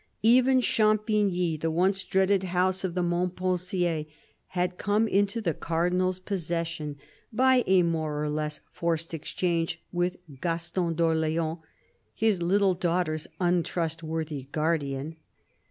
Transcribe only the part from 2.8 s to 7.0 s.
of the Montpensiers, had come into the Cardinal's possession